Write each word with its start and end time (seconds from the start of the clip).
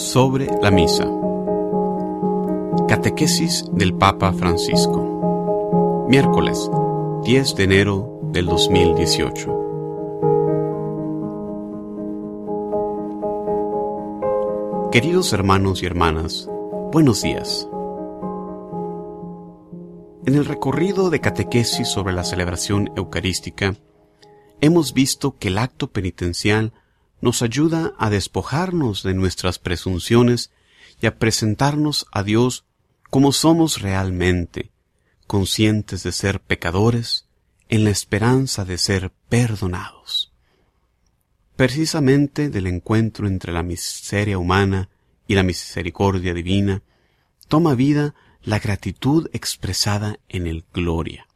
sobre 0.00 0.48
la 0.62 0.70
misa. 0.70 1.06
Catequesis 2.88 3.66
del 3.70 3.92
Papa 3.94 4.32
Francisco. 4.32 6.06
Miércoles 6.08 6.70
10 7.24 7.54
de 7.54 7.64
enero 7.64 8.18
del 8.32 8.46
2018. 8.46 9.58
Queridos 14.90 15.34
hermanos 15.34 15.82
y 15.82 15.86
hermanas, 15.86 16.48
buenos 16.92 17.20
días. 17.20 17.68
En 20.24 20.34
el 20.34 20.46
recorrido 20.46 21.10
de 21.10 21.20
catequesis 21.20 21.88
sobre 21.88 22.14
la 22.14 22.24
celebración 22.24 22.90
eucarística, 22.96 23.74
hemos 24.62 24.94
visto 24.94 25.36
que 25.38 25.48
el 25.48 25.58
acto 25.58 25.90
penitencial 25.90 26.72
nos 27.20 27.42
ayuda 27.42 27.92
a 27.98 28.10
despojarnos 28.10 29.02
de 29.02 29.14
nuestras 29.14 29.58
presunciones 29.58 30.50
y 31.00 31.06
a 31.06 31.18
presentarnos 31.18 32.06
a 32.12 32.22
Dios 32.22 32.64
como 33.10 33.32
somos 33.32 33.80
realmente, 33.80 34.70
conscientes 35.26 36.02
de 36.02 36.12
ser 36.12 36.40
pecadores, 36.40 37.26
en 37.68 37.84
la 37.84 37.90
esperanza 37.90 38.64
de 38.64 38.78
ser 38.78 39.12
perdonados. 39.28 40.32
Precisamente 41.56 42.50
del 42.50 42.66
encuentro 42.66 43.28
entre 43.28 43.52
la 43.52 43.62
miseria 43.62 44.38
humana 44.38 44.88
y 45.28 45.34
la 45.34 45.42
misericordia 45.42 46.34
divina, 46.34 46.82
toma 47.48 47.74
vida 47.74 48.14
la 48.42 48.58
gratitud 48.58 49.28
expresada 49.32 50.18
en 50.28 50.46
el 50.46 50.64
Gloria, 50.72 51.26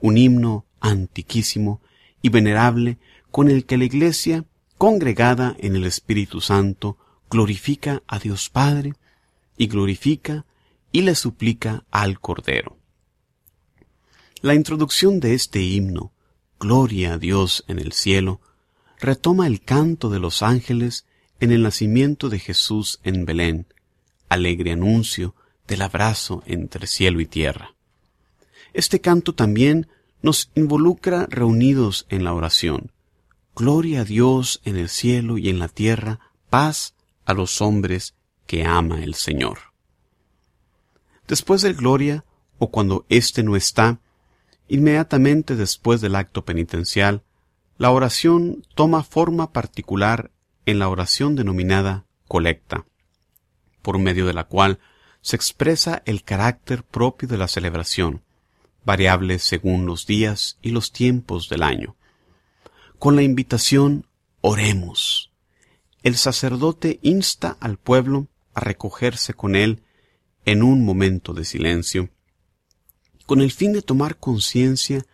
un 0.00 0.16
himno 0.16 0.64
antiquísimo 0.80 1.80
y 2.22 2.28
venerable 2.28 2.98
con 3.30 3.50
el 3.50 3.66
que 3.66 3.76
la 3.76 3.84
Iglesia 3.84 4.44
congregada 4.78 5.56
en 5.58 5.76
el 5.76 5.84
Espíritu 5.84 6.40
Santo, 6.40 6.98
glorifica 7.30 8.02
a 8.06 8.18
Dios 8.18 8.50
Padre 8.50 8.94
y 9.56 9.66
glorifica 9.66 10.44
y 10.92 11.02
le 11.02 11.14
suplica 11.14 11.84
al 11.90 12.20
Cordero. 12.20 12.76
La 14.40 14.54
introducción 14.54 15.20
de 15.20 15.34
este 15.34 15.62
himno, 15.62 16.12
Gloria 16.60 17.14
a 17.14 17.18
Dios 17.18 17.64
en 17.66 17.78
el 17.78 17.92
cielo, 17.92 18.40
retoma 19.00 19.46
el 19.46 19.62
canto 19.62 20.10
de 20.10 20.18
los 20.18 20.42
ángeles 20.42 21.06
en 21.40 21.50
el 21.50 21.62
nacimiento 21.62 22.28
de 22.28 22.38
Jesús 22.38 23.00
en 23.02 23.24
Belén, 23.24 23.66
alegre 24.28 24.72
anuncio 24.72 25.34
del 25.66 25.82
abrazo 25.82 26.42
entre 26.46 26.86
cielo 26.86 27.20
y 27.20 27.26
tierra. 27.26 27.74
Este 28.72 29.00
canto 29.00 29.34
también 29.34 29.88
nos 30.22 30.50
involucra 30.54 31.26
reunidos 31.28 32.06
en 32.08 32.24
la 32.24 32.32
oración, 32.32 32.92
Gloria 33.56 34.00
a 34.00 34.04
Dios 34.04 34.60
en 34.64 34.76
el 34.76 34.88
cielo 34.88 35.38
y 35.38 35.48
en 35.48 35.60
la 35.60 35.68
tierra, 35.68 36.18
paz 36.50 36.96
a 37.24 37.34
los 37.34 37.60
hombres 37.60 38.16
que 38.48 38.64
ama 38.64 39.04
el 39.04 39.14
Señor. 39.14 39.58
Después 41.28 41.62
del 41.62 41.74
gloria, 41.74 42.24
o 42.58 42.72
cuando 42.72 43.06
éste 43.08 43.44
no 43.44 43.54
está, 43.54 44.00
inmediatamente 44.66 45.54
después 45.54 46.00
del 46.00 46.16
acto 46.16 46.44
penitencial, 46.44 47.22
la 47.78 47.92
oración 47.92 48.66
toma 48.74 49.04
forma 49.04 49.52
particular 49.52 50.32
en 50.66 50.80
la 50.80 50.88
oración 50.88 51.36
denominada 51.36 52.06
colecta, 52.26 52.86
por 53.82 54.00
medio 54.00 54.26
de 54.26 54.34
la 54.34 54.44
cual 54.44 54.80
se 55.20 55.36
expresa 55.36 56.02
el 56.06 56.24
carácter 56.24 56.82
propio 56.82 57.28
de 57.28 57.38
la 57.38 57.46
celebración, 57.46 58.22
variable 58.84 59.38
según 59.38 59.86
los 59.86 60.06
días 60.06 60.58
y 60.60 60.70
los 60.70 60.90
tiempos 60.90 61.48
del 61.48 61.62
año 61.62 61.94
con 62.98 63.16
la 63.16 63.22
invitación 63.22 64.06
Oremos. 64.40 65.32
El 66.02 66.16
sacerdote 66.16 66.98
insta 67.02 67.56
al 67.60 67.78
pueblo 67.78 68.28
a 68.52 68.60
recogerse 68.60 69.32
con 69.34 69.56
él 69.56 69.82
en 70.44 70.62
un 70.62 70.84
momento 70.84 71.32
de 71.32 71.44
silencio, 71.44 72.10
con 73.26 73.40
el 73.40 73.52
fin 73.52 73.72
de 73.72 73.82
tomar 73.82 74.16
conciencia 74.18 75.06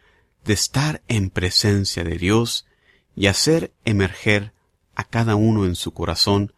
de 0.45 0.53
estar 0.53 1.03
en 1.07 1.31
presencia 1.31 2.03
de 2.03 2.17
Dios 2.17 2.67
y 3.15 3.27
hacer 3.27 3.73
emerger 3.85 4.53
a 4.95 5.05
cada 5.05 5.37
uno 5.37 5.65
en 5.65 5.77
su 5.77 5.93
corazón 5.93 6.53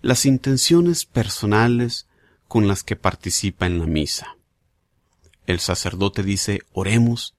las 0.00 0.26
intenciones 0.26 1.04
personales 1.04 2.06
con 2.48 2.68
las 2.68 2.84
que 2.84 2.96
participa 2.96 3.66
en 3.66 3.78
la 3.78 3.86
misa. 3.86 4.36
El 5.46 5.60
sacerdote 5.60 6.22
dice 6.22 6.60
oremos 6.72 7.34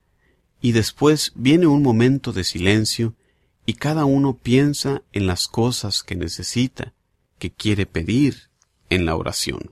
y 0.62 0.72
después 0.72 1.32
viene 1.36 1.68
un 1.68 1.82
momento 1.82 2.34
de 2.34 2.44
silencio 2.44 3.16
y 3.66 3.74
cada 3.74 4.06
uno 4.06 4.38
piensa 4.38 5.02
en 5.12 5.28
las 5.28 5.48
cosas 5.48 6.04
que 6.04 6.16
necesita, 6.16 6.94
que 7.40 7.52
quiere 7.52 7.86
pedir 7.86 8.50
en 8.90 9.06
la 9.06 9.16
oración. 9.16 9.72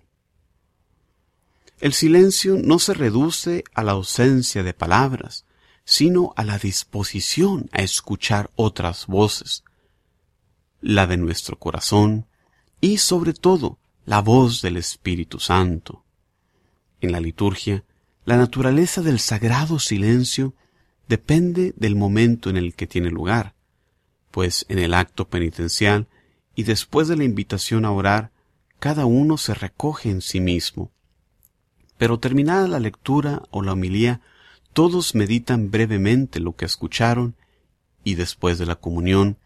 El 1.79 1.93
silencio 1.93 2.57
no 2.63 2.79
se 2.79 2.93
reduce 2.93 3.63
a 3.73 3.83
la 3.83 3.91
ausencia 3.91 4.63
de 4.63 4.73
palabras, 4.73 5.45
sino 5.85 6.33
a 6.37 6.43
la 6.43 6.57
disposición 6.57 7.69
a 7.71 7.81
escuchar 7.81 8.49
otras 8.55 9.05
voces, 9.05 9.63
la 10.81 11.07
de 11.07 11.17
nuestro 11.17 11.59
corazón 11.59 12.25
y 12.81 12.97
sobre 12.97 13.33
todo 13.33 13.77
la 14.05 14.21
voz 14.21 14.61
del 14.61 14.77
Espíritu 14.77 15.39
Santo. 15.39 16.03
En 17.01 17.11
la 17.11 17.19
liturgia, 17.19 17.83
la 18.25 18.37
naturaleza 18.37 19.01
del 19.01 19.19
sagrado 19.19 19.77
silencio 19.77 20.53
depende 21.09 21.73
del 21.75 21.95
momento 21.95 22.49
en 22.49 22.57
el 22.57 22.75
que 22.75 22.87
tiene 22.87 23.09
lugar 23.09 23.52
pues 24.33 24.65
en 24.67 24.79
el 24.79 24.95
acto 24.95 25.29
penitencial 25.29 26.07
y 26.55 26.63
después 26.63 27.07
de 27.07 27.15
la 27.15 27.23
invitación 27.23 27.85
a 27.85 27.91
orar, 27.91 28.31
cada 28.79 29.05
uno 29.05 29.37
se 29.37 29.53
recoge 29.53 30.09
en 30.09 30.21
sí 30.21 30.41
mismo. 30.41 30.91
Pero 31.99 32.17
terminada 32.17 32.67
la 32.67 32.79
lectura 32.79 33.43
o 33.51 33.61
la 33.61 33.73
homilía, 33.73 34.21
todos 34.73 35.13
meditan 35.13 35.69
brevemente 35.69 36.39
lo 36.39 36.55
que 36.55 36.65
escucharon 36.65 37.35
y 38.03 38.15
después 38.15 38.57
de 38.57 38.65
la 38.65 38.75
comunión, 38.75 39.37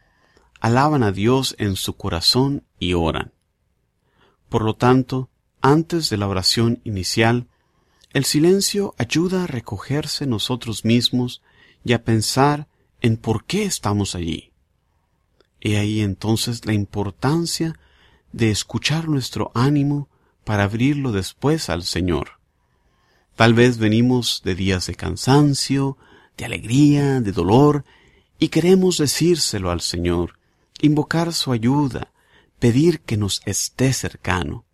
alaban 0.61 1.03
a 1.03 1.11
Dios 1.11 1.53
en 1.59 1.75
su 1.75 1.97
corazón 1.97 2.63
y 2.79 2.93
oran. 2.93 3.33
Por 4.47 4.63
lo 4.63 4.77
tanto, 4.77 5.29
antes 5.61 6.09
de 6.09 6.15
la 6.15 6.29
oración 6.29 6.79
inicial, 6.85 7.49
el 8.13 8.23
silencio 8.23 8.95
ayuda 8.97 9.43
a 9.43 9.47
recogerse 9.47 10.25
nosotros 10.27 10.85
mismos 10.85 11.41
y 11.83 11.91
a 11.91 12.05
pensar 12.05 12.69
en 13.01 13.17
por 13.17 13.43
qué 13.43 13.65
estamos 13.65 14.15
allí. 14.15 14.53
He 15.61 15.77
ahí 15.77 16.01
entonces 16.01 16.65
la 16.65 16.73
importancia 16.73 17.77
de 18.31 18.51
escuchar 18.51 19.07
nuestro 19.07 19.51
ánimo 19.55 20.07
para 20.43 20.63
abrirlo 20.63 21.11
después 21.11 21.69
al 21.69 21.83
Señor. 21.83 22.39
Tal 23.35 23.53
vez 23.53 23.77
venimos 23.77 24.41
de 24.43 24.55
días 24.55 24.87
de 24.87 24.95
cansancio, 24.95 25.97
de 26.37 26.45
alegría, 26.45 27.21
de 27.21 27.31
dolor, 27.31 27.85
y 28.39 28.49
queremos 28.49 28.97
decírselo 28.97 29.71
al 29.71 29.81
Señor, 29.81 30.37
invocar 30.81 31.33
su 31.33 31.51
ayuda, 31.51 32.11
pedir 32.59 33.01
que 33.01 33.17
nos 33.17 33.41
esté 33.45 33.93
cercano. 33.93 34.65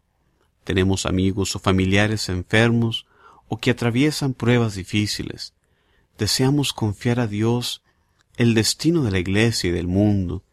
Tenemos 0.63 1.05
amigos 1.05 1.55
o 1.55 1.59
familiares 1.59 2.29
enfermos 2.29 3.05
o 3.47 3.57
que 3.57 3.71
atraviesan 3.71 4.33
pruebas 4.33 4.75
difíciles. 4.75 5.53
Deseamos 6.17 6.73
confiar 6.73 7.19
a 7.19 7.27
Dios 7.27 7.81
el 8.37 8.53
destino 8.53 9.03
de 9.03 9.11
la 9.11 9.19
Iglesia 9.19 9.69
y 9.69 9.73
del 9.73 9.87
mundo, 9.87 10.43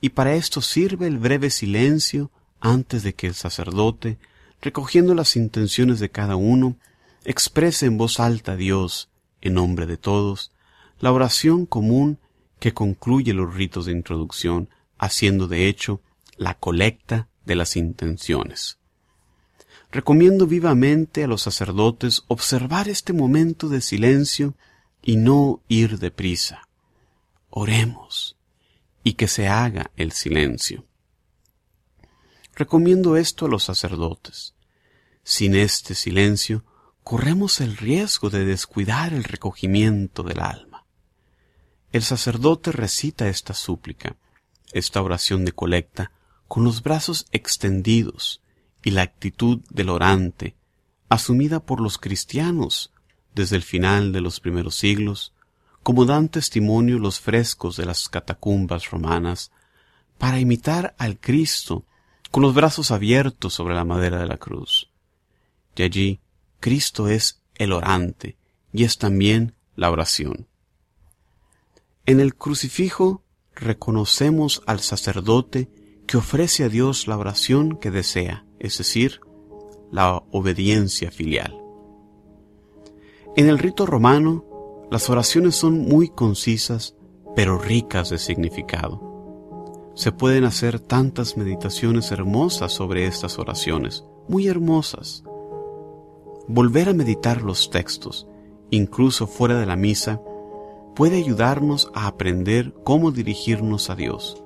y 0.00 0.10
para 0.10 0.34
esto 0.34 0.60
sirve 0.60 1.06
el 1.06 1.18
breve 1.18 1.50
silencio 1.50 2.30
antes 2.60 3.02
de 3.02 3.14
que 3.14 3.26
el 3.26 3.34
sacerdote, 3.34 4.18
recogiendo 4.60 5.14
las 5.14 5.36
intenciones 5.36 6.00
de 6.00 6.10
cada 6.10 6.36
uno, 6.36 6.76
exprese 7.24 7.86
en 7.86 7.98
voz 7.98 8.20
alta 8.20 8.52
a 8.52 8.56
Dios, 8.56 9.10
en 9.40 9.54
nombre 9.54 9.86
de 9.86 9.96
todos, 9.96 10.52
la 11.00 11.12
oración 11.12 11.66
común 11.66 12.18
que 12.58 12.74
concluye 12.74 13.32
los 13.34 13.54
ritos 13.54 13.86
de 13.86 13.92
introducción, 13.92 14.68
haciendo 14.98 15.46
de 15.46 15.68
hecho 15.68 16.00
la 16.36 16.54
colecta 16.54 17.28
de 17.44 17.56
las 17.56 17.76
intenciones. 17.76 18.78
Recomiendo 19.90 20.46
vivamente 20.46 21.24
a 21.24 21.28
los 21.28 21.42
sacerdotes 21.42 22.24
observar 22.28 22.88
este 22.88 23.12
momento 23.12 23.68
de 23.68 23.80
silencio 23.80 24.54
y 25.02 25.16
no 25.16 25.62
ir 25.68 25.98
deprisa. 25.98 26.68
Oremos 27.48 28.37
y 29.02 29.14
que 29.14 29.28
se 29.28 29.48
haga 29.48 29.90
el 29.96 30.12
silencio. 30.12 30.86
Recomiendo 32.54 33.16
esto 33.16 33.46
a 33.46 33.48
los 33.48 33.64
sacerdotes. 33.64 34.54
Sin 35.22 35.54
este 35.54 35.94
silencio, 35.94 36.64
corremos 37.04 37.60
el 37.60 37.76
riesgo 37.76 38.30
de 38.30 38.44
descuidar 38.44 39.12
el 39.12 39.24
recogimiento 39.24 40.22
del 40.22 40.40
alma. 40.40 40.84
El 41.92 42.02
sacerdote 42.02 42.72
recita 42.72 43.28
esta 43.28 43.54
súplica, 43.54 44.16
esta 44.72 45.00
oración 45.00 45.44
de 45.44 45.52
colecta, 45.52 46.12
con 46.48 46.64
los 46.64 46.82
brazos 46.82 47.26
extendidos 47.30 48.42
y 48.82 48.90
la 48.90 49.02
actitud 49.02 49.60
del 49.70 49.88
orante, 49.88 50.56
asumida 51.08 51.60
por 51.60 51.80
los 51.80 51.98
cristianos 51.98 52.92
desde 53.34 53.56
el 53.56 53.62
final 53.62 54.12
de 54.12 54.20
los 54.20 54.40
primeros 54.40 54.74
siglos, 54.74 55.32
como 55.88 56.04
dan 56.04 56.28
testimonio 56.28 56.98
los 56.98 57.18
frescos 57.18 57.78
de 57.78 57.86
las 57.86 58.10
catacumbas 58.10 58.90
romanas, 58.90 59.52
para 60.18 60.38
imitar 60.38 60.94
al 60.98 61.18
Cristo 61.18 61.86
con 62.30 62.42
los 62.42 62.52
brazos 62.52 62.90
abiertos 62.90 63.54
sobre 63.54 63.74
la 63.74 63.86
madera 63.86 64.18
de 64.18 64.26
la 64.26 64.36
cruz. 64.36 64.90
Y 65.76 65.84
allí 65.84 66.20
Cristo 66.60 67.08
es 67.08 67.40
el 67.54 67.72
orante 67.72 68.36
y 68.70 68.84
es 68.84 68.98
también 68.98 69.54
la 69.76 69.90
oración. 69.90 70.46
En 72.04 72.20
el 72.20 72.34
crucifijo 72.34 73.22
reconocemos 73.54 74.60
al 74.66 74.80
sacerdote 74.80 75.70
que 76.06 76.18
ofrece 76.18 76.64
a 76.64 76.68
Dios 76.68 77.06
la 77.06 77.16
oración 77.16 77.78
que 77.78 77.90
desea, 77.90 78.44
es 78.58 78.76
decir, 78.76 79.22
la 79.90 80.22
obediencia 80.32 81.10
filial. 81.10 81.58
En 83.36 83.48
el 83.48 83.58
rito 83.58 83.86
romano, 83.86 84.44
las 84.90 85.10
oraciones 85.10 85.54
son 85.54 85.80
muy 85.80 86.08
concisas, 86.08 86.96
pero 87.36 87.58
ricas 87.58 88.08
de 88.08 88.18
significado. 88.18 89.92
Se 89.94 90.12
pueden 90.12 90.44
hacer 90.44 90.80
tantas 90.80 91.36
meditaciones 91.36 92.10
hermosas 92.10 92.72
sobre 92.72 93.06
estas 93.06 93.38
oraciones, 93.38 94.04
muy 94.28 94.48
hermosas. 94.48 95.24
Volver 96.46 96.88
a 96.88 96.94
meditar 96.94 97.42
los 97.42 97.68
textos, 97.68 98.26
incluso 98.70 99.26
fuera 99.26 99.58
de 99.58 99.66
la 99.66 99.76
misa, 99.76 100.22
puede 100.94 101.18
ayudarnos 101.18 101.90
a 101.94 102.06
aprender 102.06 102.72
cómo 102.82 103.10
dirigirnos 103.10 103.90
a 103.90 103.94
Dios, 103.94 104.42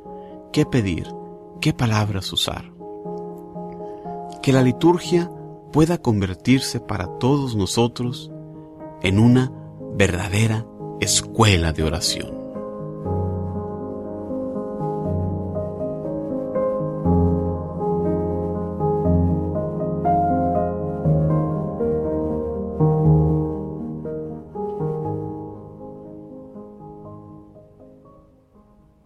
qué 0.53 0.67
pedir, 0.67 1.07
qué 1.61 1.73
palabras 1.73 2.33
usar. 2.33 2.73
Que 4.43 4.53
la 4.53 4.63
liturgia 4.63 5.31
pueda 5.73 5.99
convertirse 5.99 6.81
para 6.81 7.07
todos 7.19 7.55
nosotros 7.55 8.33
en 9.03 9.21
una 9.21 9.53
verdadera 9.95 10.67
escuela 11.01 11.73
de 11.73 11.85
oración. 11.85 12.42